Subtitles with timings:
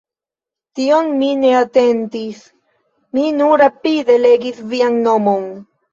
[0.79, 2.39] Tion mi ne atentis,
[3.19, 5.51] mi nur rapide legis vian nomon.